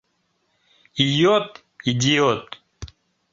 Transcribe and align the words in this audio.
Ийот— 1.05 1.49
идиот. 1.89 2.45